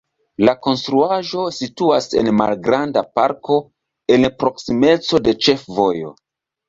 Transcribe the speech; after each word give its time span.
La 0.47 0.53
konstruaĵo 0.67 1.43
situas 1.57 2.09
en 2.21 2.31
malgranda 2.39 3.03
parko 3.19 3.59
en 4.17 4.29
proksimeco 4.41 5.21
de 5.29 5.37
ĉefvojo. 5.49 6.15